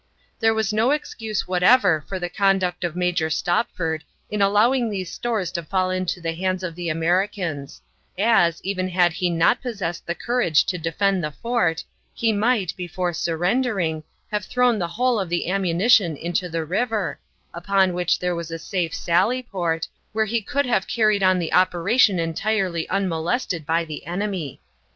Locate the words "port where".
19.43-20.25